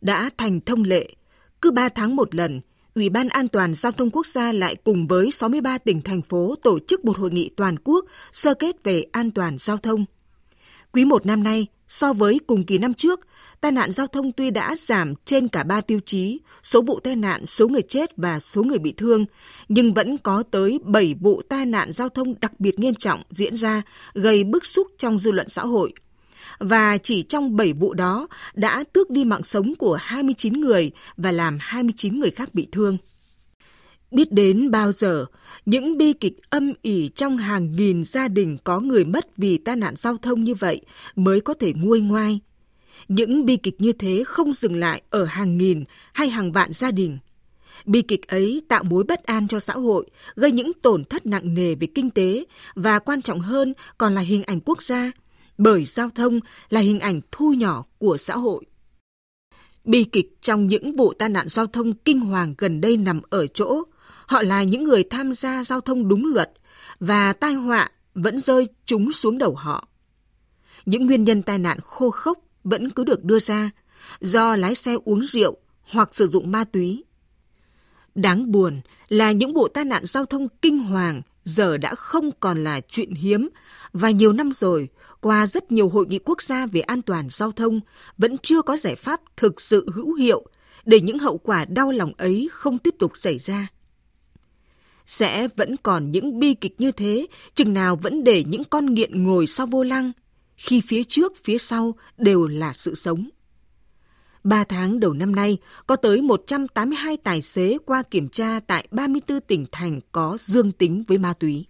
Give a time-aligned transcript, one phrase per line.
[0.00, 1.08] Đã thành thông lệ,
[1.62, 2.60] cứ 3 tháng một lần,
[2.94, 6.54] Ủy ban An toàn Giao thông Quốc gia lại cùng với 63 tỉnh thành phố
[6.62, 10.04] tổ chức một hội nghị toàn quốc sơ kết về an toàn giao thông.
[10.92, 13.20] Quý một năm nay, so với cùng kỳ năm trước,
[13.60, 17.16] tai nạn giao thông tuy đã giảm trên cả ba tiêu chí, số vụ tai
[17.16, 19.26] nạn, số người chết và số người bị thương,
[19.68, 23.56] nhưng vẫn có tới 7 vụ tai nạn giao thông đặc biệt nghiêm trọng diễn
[23.56, 23.82] ra,
[24.14, 25.92] gây bức xúc trong dư luận xã hội–
[26.58, 31.32] và chỉ trong 7 vụ đó đã tước đi mạng sống của 29 người và
[31.32, 32.98] làm 29 người khác bị thương.
[34.10, 35.26] Biết đến bao giờ,
[35.66, 39.76] những bi kịch âm ỉ trong hàng nghìn gia đình có người mất vì tai
[39.76, 40.80] nạn giao thông như vậy
[41.16, 42.40] mới có thể nguôi ngoai.
[43.08, 46.90] Những bi kịch như thế không dừng lại ở hàng nghìn hay hàng vạn gia
[46.90, 47.18] đình.
[47.84, 50.06] Bi kịch ấy tạo mối bất an cho xã hội,
[50.36, 54.20] gây những tổn thất nặng nề về kinh tế và quan trọng hơn còn là
[54.20, 55.10] hình ảnh quốc gia,
[55.60, 58.64] bởi giao thông là hình ảnh thu nhỏ của xã hội.
[59.84, 63.46] Bi kịch trong những vụ tai nạn giao thông kinh hoàng gần đây nằm ở
[63.46, 63.82] chỗ,
[64.26, 66.52] họ là những người tham gia giao thông đúng luật
[67.00, 69.88] và tai họa vẫn rơi chúng xuống đầu họ.
[70.86, 73.70] Những nguyên nhân tai nạn khô khốc vẫn cứ được đưa ra
[74.20, 77.04] do lái xe uống rượu hoặc sử dụng ma túy.
[78.14, 82.64] Đáng buồn là những vụ tai nạn giao thông kinh hoàng giờ đã không còn
[82.64, 83.48] là chuyện hiếm
[83.92, 84.88] và nhiều năm rồi
[85.20, 87.80] qua rất nhiều hội nghị quốc gia về an toàn giao thông
[88.18, 90.46] vẫn chưa có giải pháp thực sự hữu hiệu
[90.84, 93.68] để những hậu quả đau lòng ấy không tiếp tục xảy ra.
[95.06, 99.24] Sẽ vẫn còn những bi kịch như thế, chừng nào vẫn để những con nghiện
[99.24, 100.12] ngồi sau vô lăng,
[100.56, 103.28] khi phía trước, phía sau đều là sự sống.
[104.44, 109.40] Ba tháng đầu năm nay, có tới 182 tài xế qua kiểm tra tại 34
[109.40, 111.66] tỉnh thành có dương tính với ma túy.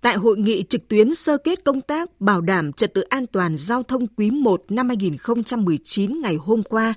[0.00, 3.56] Tại hội nghị trực tuyến sơ kết công tác bảo đảm trật tự an toàn
[3.58, 6.94] giao thông quý 1 năm 2019 ngày hôm qua,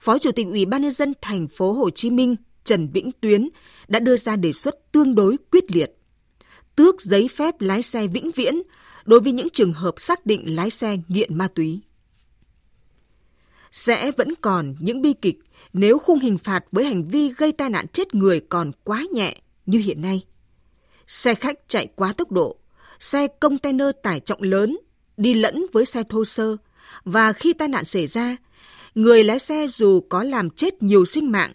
[0.00, 3.48] Phó Chủ tịch Ủy ban nhân dân thành phố Hồ Chí Minh Trần Vĩnh Tuyến
[3.88, 5.96] đã đưa ra đề xuất tương đối quyết liệt.
[6.76, 8.62] Tước giấy phép lái xe vĩnh viễn
[9.04, 11.80] đối với những trường hợp xác định lái xe nghiện ma túy.
[13.70, 15.38] Sẽ vẫn còn những bi kịch
[15.72, 19.36] nếu khung hình phạt với hành vi gây tai nạn chết người còn quá nhẹ
[19.66, 20.22] như hiện nay
[21.10, 22.56] xe khách chạy quá tốc độ,
[23.00, 24.78] xe container tải trọng lớn
[25.16, 26.56] đi lẫn với xe thô sơ
[27.04, 28.36] và khi tai nạn xảy ra,
[28.94, 31.52] người lái xe dù có làm chết nhiều sinh mạng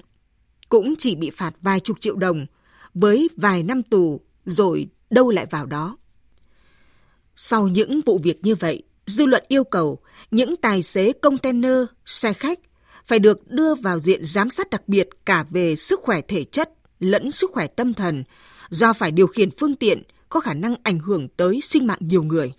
[0.70, 2.46] cũng chỉ bị phạt vài chục triệu đồng
[2.94, 5.98] với vài năm tù rồi đâu lại vào đó.
[7.36, 10.00] Sau những vụ việc như vậy, dư luận yêu cầu
[10.32, 12.60] những tài xế container, xe khách
[13.06, 16.70] phải được đưa vào diện giám sát đặc biệt cả về sức khỏe thể chất
[17.00, 18.24] lẫn sức khỏe tâm thần
[18.70, 22.24] do phải điều khiển phương tiện có khả năng ảnh hưởng tới sinh mạng nhiều
[22.24, 22.54] người.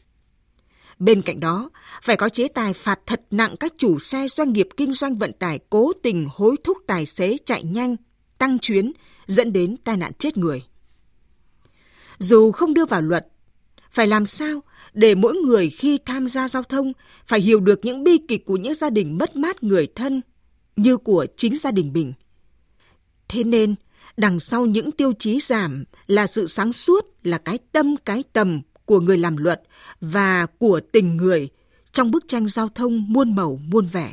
[0.99, 1.71] Bên cạnh đó,
[2.03, 5.33] phải có chế tài phạt thật nặng các chủ xe doanh nghiệp kinh doanh vận
[5.33, 7.97] tải cố tình hối thúc tài xế chạy nhanh,
[8.39, 8.93] tăng chuyến,
[9.27, 10.63] dẫn đến tai nạn chết người.
[12.19, 13.27] Dù không đưa vào luật,
[13.97, 14.61] phải làm sao
[14.93, 16.93] để mỗi người khi tham gia giao thông
[17.27, 20.21] phải hiểu được những bi kịch của những gia đình mất mát người thân
[20.77, 22.13] như của chính gia đình mình.
[23.29, 23.75] Thế nên,
[24.17, 28.61] đằng sau những tiêu chí giảm là sự sáng suốt, là cái tâm cái tầm
[28.85, 29.63] của người làm luật
[30.01, 31.49] và của tình người
[31.93, 34.13] trong bức tranh giao thông muôn màu muôn vẻ.